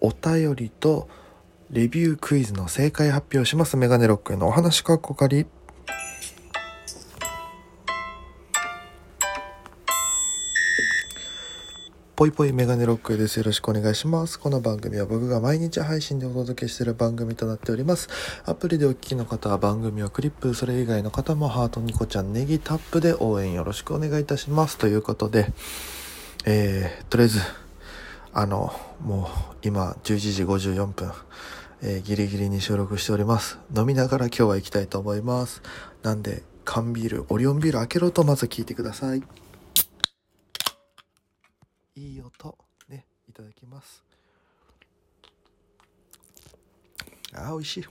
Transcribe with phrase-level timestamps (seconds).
[0.00, 1.08] お便りと
[1.70, 3.76] レビュークイズの正解発表します。
[3.76, 5.46] メガネロックへのお話かっこかり。
[12.16, 13.38] ぽいぽいメガネロックです。
[13.38, 14.38] よろしくお願いします。
[14.38, 18.08] この番組は僕が毎日配信でお届けしている番組となっております。
[18.44, 24.76] アプリでお聞きの方は番組をクリップ、それ以外の方もハートニコちゃんネギタップで応援よろしくお願いいたします。
[24.76, 25.50] ということで、
[26.44, 27.40] えー、とりあえず、
[28.32, 31.12] あの、もう今11時54分、
[31.82, 33.58] えー、ギリギリに収録しております。
[33.76, 35.62] 飲みながら今日は行きたいと思います。
[36.02, 39.22] なんで、缶ビール、オリオンビール開けろとまず聞いてください。
[42.00, 42.56] いい音
[42.88, 44.02] ねいただきます
[47.34, 47.84] あ美味しい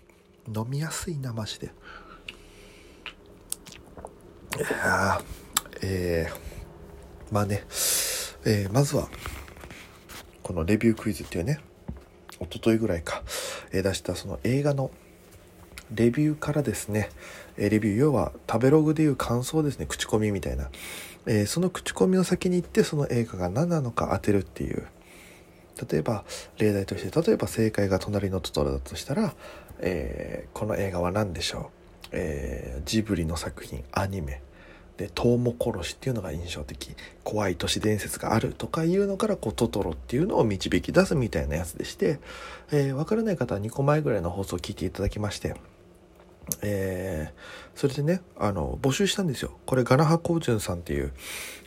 [0.48, 1.70] 飲みやすいなマジでい
[4.62, 5.22] や
[5.84, 7.64] えー、まあね、
[8.46, 9.10] えー、まずは
[10.50, 11.60] このレビュークイズっていうね
[12.42, 13.22] 一昨日ぐらいか、
[13.72, 14.90] え、出したその映画の
[15.94, 17.12] レビューからですね、
[17.56, 20.72] えレビュー要は食べログでいう感想ですね口コミみたいな。
[21.28, 24.88] えー、その口コミの先に行ってその映画が何なのか当てるっていう。
[25.88, 26.26] 例えば
[26.58, 29.36] 例題として例えば正解が「隣のトトロ」だとしたら、
[29.82, 31.60] えー、この映画は何でしょ
[32.06, 34.42] う、えー、ジブリの作品アニメ。
[35.00, 36.96] で「トウモコロシ」っていうのが印象的。
[37.24, 42.20] 怖い都市伝説があるとかいうのからこうトトロっていうのを導き出すみたいなやつでして、
[42.72, 45.56] えー、分からない方は2個前ぐらいの放送を聞いていただきまして
[46.64, 49.52] えー、それでねあの募集したんですよ。
[49.68, 51.14] これガナハコウジュンさんっていう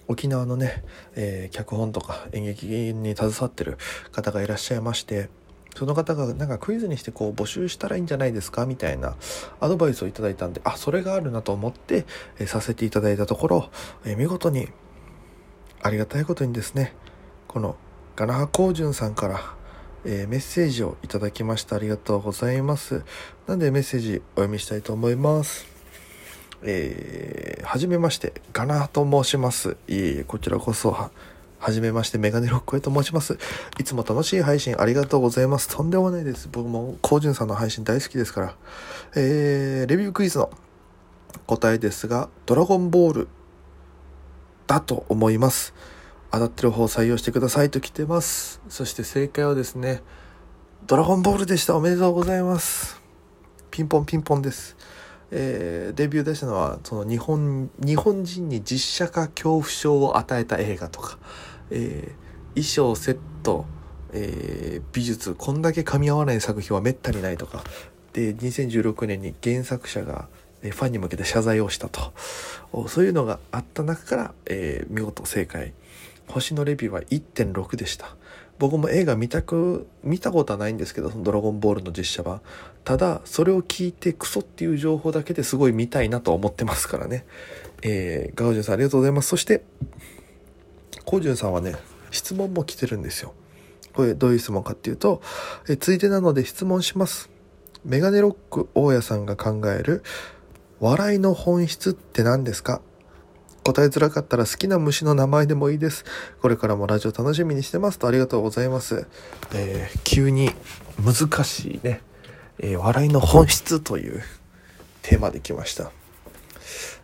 [0.09, 0.83] 沖縄のね、
[1.15, 3.79] えー、脚本とか演劇に携わってる
[4.11, 5.31] 方がいらっしゃいまして
[5.75, 9.17] その方がなんかクイズにしてこう募集したらいいんじゃないですかみたいな
[9.61, 12.05] アドバイスをいただいたんであそれがあるなと思って、
[12.39, 13.71] え、させていただいたところ、
[14.05, 14.69] え、見事に
[15.83, 16.95] ありがたいことにですね
[17.49, 17.77] この
[18.17, 19.63] ガナハコウジュンさんから
[20.05, 21.77] えー、メッセージをいただきました。
[21.77, 23.05] ありがとうございます。
[23.47, 25.67] なんでメッセージお読みしたいと思います。
[26.65, 29.77] えー、はじめましてガナハと申します。
[29.87, 31.11] いえいえこちらこそ
[31.63, 33.39] はじめましてメガネロックへと申します
[33.79, 38.57] いつも楽しい配信ありがとうございますとんでもないです僕もコウジュンさんの配信大好きですから
[39.15, 40.51] えー、レビュークイズの
[41.47, 43.29] 答えですがドラゴンボール
[44.67, 45.75] だと思います
[46.33, 48.63] 当たってる方を採用してくださいと来てます。
[48.71, 50.03] そして正解はですね、
[50.87, 51.77] ドラゴンボールでした。
[51.77, 53.03] おめでとうございます。
[53.71, 54.75] ピンポンピンポンです。
[55.31, 61.19] えー、デビュー出したのは、その日本、日本人に実写化恐怖症を与えた映画とか、
[61.73, 63.65] えー、衣装、セット、
[64.13, 67.65] えー、美術、こんだけ噛み合わない作品はめったにないとか、
[68.13, 70.29] で、2016年に原作者が
[70.61, 72.13] ファンに向けて謝罪をしたと。
[72.89, 75.73] そういうのがあった中から、えー、見事正解。
[76.29, 78.17] 星のレビューは1.6でした。
[78.59, 82.41] 僕も映画見たく、見たことはないんですけど、そのドラゴンボールの実写版。
[82.85, 87.25] ただ、それを聞いてクソっていう情報だけですごい見たいなと思ってますからね。
[87.83, 89.29] えー、ガオジュンさんありがとうございます。
[89.29, 89.65] そして、
[91.05, 91.77] コウジュンさんはね、
[92.11, 93.35] 質問も来てるんですよ。
[93.95, 95.21] これどういう質問かっていうと、
[95.69, 97.31] えついでなので質問します。
[97.85, 100.03] メガネロック大家さんが考える
[100.81, 102.81] 笑いの本質って何ですか？
[103.65, 106.05] 答えづらかったら好きな虫の名前でもいいです。
[106.41, 109.07] これからもラジオ楽しみにしてますとありがとうございます。
[109.55, 110.51] えー、急に
[110.99, 112.01] 難しいね、
[112.59, 114.23] えー、笑いの本質という
[115.03, 115.93] テーマで来ました。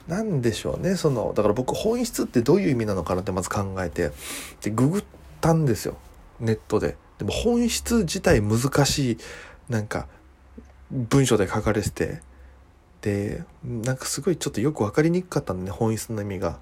[0.09, 4.11] なんでしょうね、その、だから僕本質ってどういう意味なのかなってまず考えて、
[4.63, 5.05] で、ググっ
[5.41, 5.97] たんですよ。
[6.41, 6.97] ネットで。
[7.19, 9.19] でも本質自体難しい、
[9.69, 10.09] なんか、
[10.91, 12.23] 文章で書かれてて、
[13.01, 16.59] でなんかすごいちょっとよく分かりにくかったんでね本質の意味が。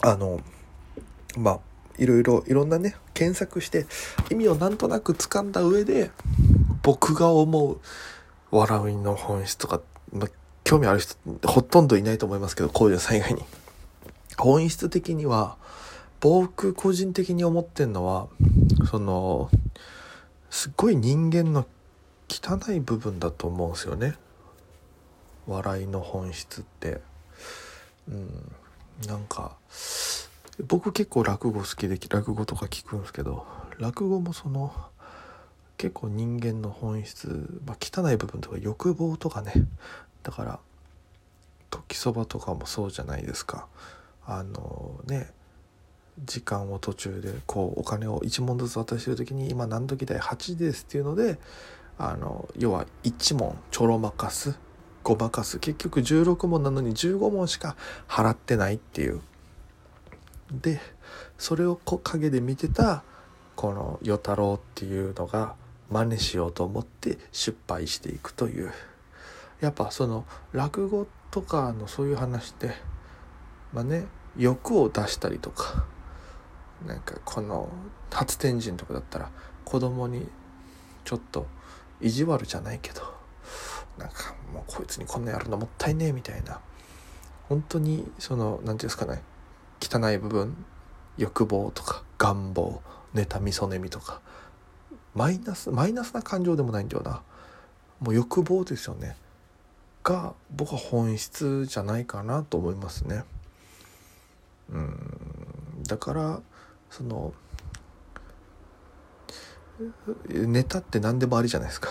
[0.00, 0.40] あの
[1.36, 1.60] まあ
[1.98, 3.86] いろいろいろんなね検索して
[4.30, 6.12] 意味をなんとなく掴んだ上で
[6.82, 7.80] 僕が思う
[8.52, 9.80] 笑いの本質とか、
[10.12, 10.28] まあ、
[10.68, 13.42] 興味ある人ほとんどいないと思いますけどこういう災害に。
[14.36, 15.56] 本質的には
[16.20, 18.28] 僕個人的に思ってんのは
[18.90, 19.50] その
[20.50, 21.66] すっごい人間の
[22.28, 24.16] 汚い部分だと思うんですよね。
[25.46, 27.00] 笑いの本質って。
[28.06, 28.52] うん。
[29.06, 29.56] なんか
[30.66, 33.46] 僕結構落語好きで落語とか聞くんですけど
[33.78, 34.70] 落語もその
[35.78, 39.54] 結構人間の本質、まあ、汚い部分とか欲望とかね
[40.22, 40.58] だから
[41.70, 43.66] 時そばとかもそうじゃないですか。
[44.24, 45.32] あのね
[46.24, 51.38] 時間を途中でこうお金を1問ずつ渡してる時に今何時代8時ですっていうので
[51.96, 54.58] あの要は1問ちょろまかす
[55.02, 57.76] ごまかす結局16問なのに15問しか
[58.08, 59.20] 払ってないっていう。
[60.50, 60.80] で
[61.36, 63.02] それを陰で見てた
[63.54, 65.56] この与太郎っていうのが
[65.90, 68.72] 真似しようと思って失敗していくという。
[69.60, 72.72] やっぱその落語とかのそういう話って
[73.72, 74.06] まあね
[74.36, 75.84] 欲を出したりとか
[76.86, 77.68] なんかこの
[78.10, 79.30] 初天神とかだったら
[79.64, 80.28] 子供に
[81.04, 81.46] ちょっと
[82.00, 83.02] 意地悪じゃないけど
[83.98, 86.60] なんかもうこいつにこんなやるのもったいねえみたいな
[87.48, 89.22] 本当にその何て言うんですかね
[89.80, 90.64] 汚い部分
[91.16, 92.80] 欲望とか願望
[93.14, 94.20] 妬みそねみとか
[95.14, 97.22] マイナスマイナスな感情でもないんだよな。
[98.00, 99.16] もう欲望ですよね。
[100.08, 103.24] が僕は本質じゃないかなと思いますね。
[104.70, 105.82] うん。
[105.86, 106.40] だから
[106.88, 107.34] その
[110.30, 111.90] ネタって何でもありじゃないですか。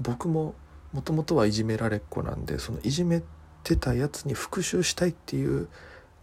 [0.00, 0.56] 僕も
[0.92, 3.22] もともとはいじめられっ子なんでそのいじめ
[3.62, 5.68] てたやつに復讐したいっていう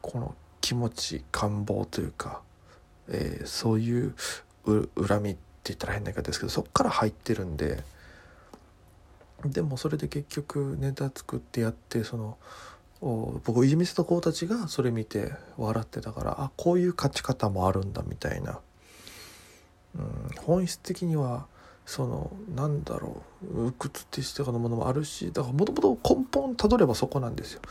[0.02, 2.42] この気持ち願望というか、
[3.08, 4.16] えー、そういう
[4.66, 7.84] 恨みって言ったら変な言い方ですけどそっから入ってるんで
[9.52, 12.38] でもそれで結局ネタ作ってやってその
[13.02, 18.60] 僕いじめてた子たちがそれ見て笑ってたからあこういう勝ち方もあるんだみたいな、
[19.96, 21.46] うん、本質的には
[21.86, 23.22] そのなんだろ
[23.54, 27.62] う鬱屈ってしてかのものもあるしだからもともと根本たどればそこなんですよ。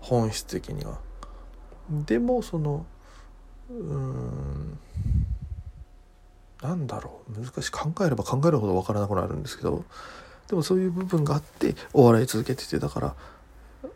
[0.00, 0.98] 本質的には。
[1.90, 2.84] でもその
[3.70, 4.78] うん
[6.62, 7.70] なんだろう難しい。
[7.70, 9.84] 考えれば考えるほど分からなくなるんですけど
[10.48, 13.14] でもそういう部分があってお笑い続けててだから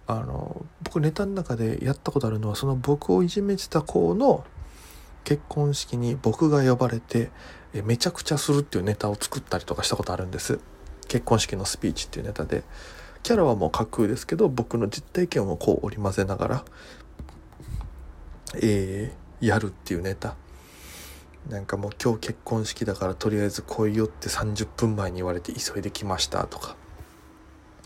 [0.06, 4.44] あの僕ネタの中でやったことあるのはその僕をいじめてた子の
[5.24, 7.30] 結婚式に僕が呼ばれて
[7.84, 10.58] めちゃくちゃするっていうネタを作ったりとかしたことあるんです。
[11.08, 12.64] 結婚式のスピーチっていうネタで。
[13.22, 16.64] キャラはもう架空ですけど僕の実体験をこう織り交ぜながら
[18.60, 20.34] えー、やるっていうネタ。
[21.48, 26.76] なんかもう今日結婚式だからとりあえず来いよって30分前に言われて急いで来ましたとか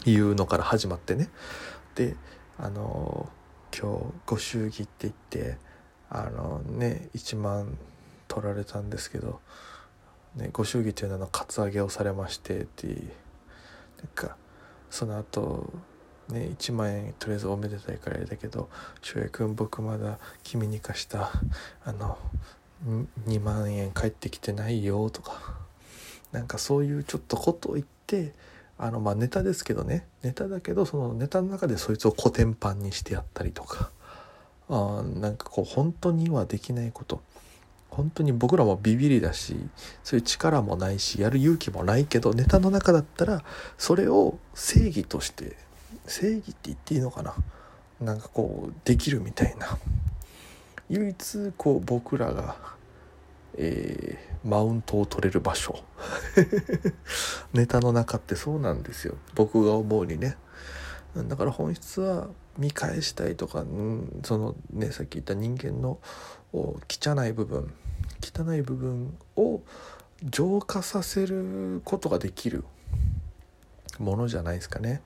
[0.04, 1.30] いうのから始まってね。
[1.94, 2.16] で
[2.58, 3.28] あの
[3.78, 5.58] 今日ご祝儀って言って
[6.08, 7.76] あのね1万
[8.28, 9.40] 取られたんですけど、
[10.36, 12.96] ね、ご祝儀というのはカツアゲをされましてってなん
[14.14, 14.36] か
[14.90, 15.72] その後
[16.28, 18.68] ね1万円とりあえずおめでたいからあれだけど
[19.02, 21.30] 翔也君僕まだ君に貸した
[21.84, 22.18] あの
[22.84, 25.58] 2万円返ってきてないよとか
[26.32, 28.34] なんかそういうちょっとことを言って
[28.78, 30.06] あのまあネタですけどね。
[30.22, 33.90] ネタだけどそのネタの中でそいつをコテンパンにしてやったりとか。
[34.68, 37.22] あなんかこう本当にはできないこと。
[37.88, 39.56] 本当に僕らもビビりだし
[40.04, 43.42] そういう力もないしやる勇気もないけどネタの中だったら
[43.78, 45.56] それを正義として
[46.06, 47.34] 正義って言っていいのかな。
[48.00, 49.78] なんかこうできるみたいな。
[50.88, 52.56] 唯一こう僕らが、
[53.56, 55.82] えー、マウントを取れる場所。
[57.52, 59.16] ネタの中ってそうなんですよ。
[59.34, 60.36] 僕が思うにね。
[61.28, 62.28] だから本質は
[62.58, 65.98] 見返したいとか、うん、そのねさっき言った人間の
[66.52, 67.72] 汚い部分。
[68.22, 69.60] 汚い部分を
[70.24, 72.64] 浄化させることができる
[73.98, 75.02] ものじゃないですかね。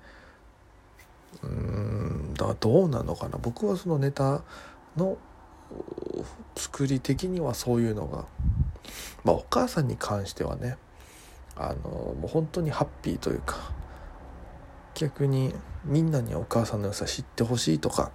[1.43, 3.39] うんだどうなのかな。
[3.39, 4.43] 僕はそのネタ
[4.97, 5.19] の
[6.57, 8.27] 作り的にはそういうのが
[9.25, 10.77] まあお母さんに関してはね
[11.57, 13.73] あのもう本当にハッピーというか
[14.95, 18.11] 逆にみんなにお母さんの良さ知ってほしいとか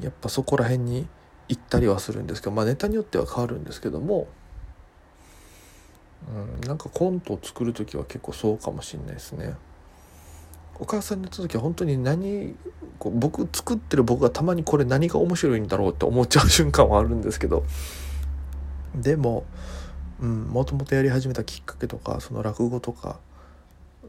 [0.00, 1.06] やっぱそこら辺に
[1.48, 4.28] 行ったりはするんですけどまあネタによっては変わるんですけども、
[6.28, 9.54] うん、なんかコントを作る時は結構そうかもしんないですね。
[10.80, 12.54] お母さんに言った時は本当に何
[12.98, 17.64] こう僕作ってる僕がたまにこれ何が面白いんだろうって思っちゃう瞬間はあるんですけど
[18.94, 19.44] でも
[20.20, 23.20] もともとやり始めたきっかけとかその落語とか、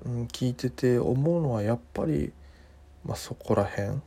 [0.06, 2.32] うん、聞いてて思うのはやっぱり、
[3.06, 4.00] まあ、そこら辺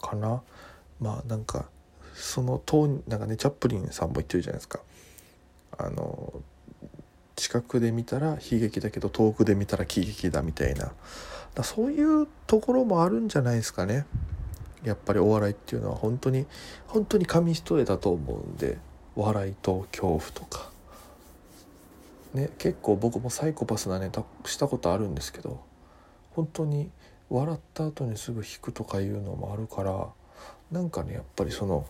[0.00, 0.42] かな。
[1.00, 1.66] まあなんか
[2.14, 4.80] その当なんかねチャップリンさんも言ってるじゃないですか。
[5.78, 6.32] あの
[7.36, 10.92] 近くで見たら悲劇だけど遠くで見たら喜劇だみたいな
[11.54, 14.06] だそういうところもあるんじゃないですかね。
[14.84, 16.46] やっぱりお笑いっていうのは本当に
[16.86, 18.78] 本当に紙一重だと思うんで
[19.14, 20.70] 笑いと恐怖とか。
[22.34, 25.60] ね結構僕もサイコパスなネタしたことあるんですけど
[26.30, 26.90] 本当に
[27.28, 30.08] 笑った後にすぐ引くとかいうのもあるから
[30.70, 31.86] なんかねやっぱりその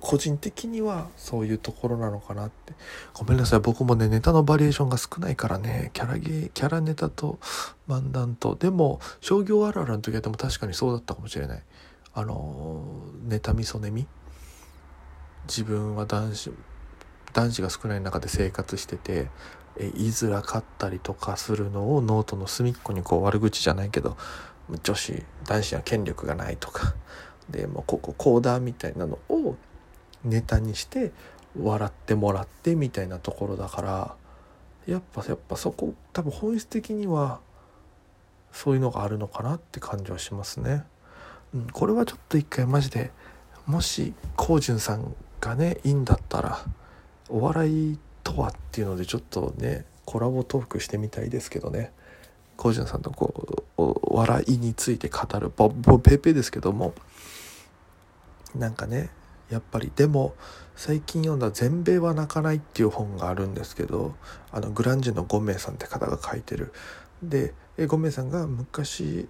[0.00, 2.74] 個人的にはそういうところなのかなって。
[3.14, 3.60] ごめんなさい。
[3.60, 5.90] 僕もねネタのバリエーションが少ないからね。
[5.92, 7.38] キャラゲーキャラネタと
[7.88, 8.54] 漫談と。
[8.54, 11.62] でも商業あるあるの時はでも確かにそうだったかもしれない。
[12.14, 12.84] あの
[13.24, 14.06] 妬みそねみ
[15.46, 16.52] 自分は男子
[17.32, 19.30] 男子が少ない中で生活してて
[19.76, 24.16] え言いづらかったりとかするのをノートの隅っこにこう悪口じゃないけど
[24.82, 26.94] 女子男子は権力がないとか。
[27.48, 29.56] でもうこここうだみたいなのを
[30.24, 31.12] ネタにして
[31.60, 34.14] 笑ってもらってみたいなところだから
[34.86, 37.40] やっぱやっぱそこ多分本質的には
[38.52, 40.84] そういうのがあるのかなって感じはしますね。
[41.54, 43.10] うん、これはちょっと一回マジで
[43.66, 46.64] もしこうさんがねいいんだったら
[47.28, 51.92] お笑いとはっていうのでちょっとねコラボトークしてみたいですけどね
[52.56, 56.94] コージュンさんとこうお笑いについて語るボボペペですけども
[58.54, 59.10] なんかね
[59.50, 59.92] やっぱり。
[59.94, 60.34] でも
[60.76, 64.14] 最近読んだ「全米は泣かない」っていう本があるんですけど
[64.52, 66.72] あのグランジェの5名さんって方が書いてる。
[67.22, 69.28] で5名さんが昔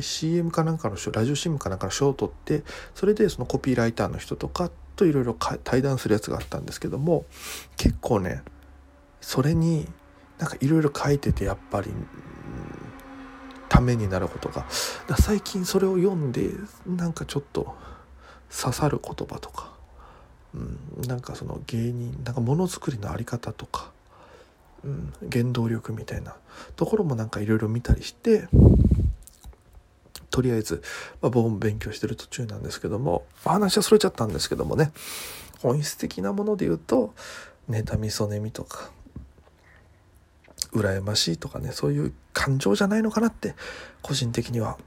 [0.00, 5.34] CM かなんかのラジオ CM かなんかの賞を取ってそれでそのコピーライターの人とかといろいろ
[5.64, 7.24] 対談するやつがあったんですけども
[7.76, 8.42] 結構ね
[9.20, 9.88] それに
[10.38, 11.90] なんかいろいろ書いててやっぱり
[13.68, 14.66] ためになることが。
[15.18, 16.50] 最近それを読んで
[16.86, 17.74] なんかちょっと
[18.50, 19.72] 刺さる言葉とか、
[20.54, 23.92] うん、なんかその芸人なんかものづくりの在り方とか。
[24.82, 26.34] うん、原動力みたいな
[26.74, 28.48] ところもなんかいろいろ見たりして
[30.30, 30.82] とりあえず、
[31.20, 34.92] まあ、僕も勉強してる途中なんですけども、話はそれちゃったんですけどもね。
[35.60, 37.12] 本質的なもので言うと
[37.68, 38.90] 妬みそねみとか
[40.72, 43.54] 羨ましいとかねそういう感情じゃないのかなって
[44.00, 44.78] 個人的には、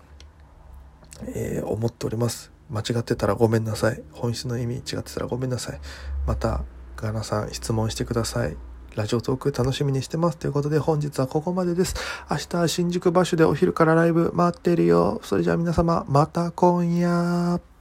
[1.28, 2.53] えー、思っております。
[2.74, 5.80] 間違ってたらごめんなさい本質の意味違ってたらごめんなさい
[6.26, 6.64] また
[6.96, 8.58] ガナさん質問してください
[8.96, 10.38] ラジオトーク楽しみにしてます。
[10.38, 11.96] ということで本日はここまでです。
[12.30, 15.20] 明日は新宿場所でお昼からライブ待ってるよ。
[15.24, 17.73] それじゃあ皆様、また今夜。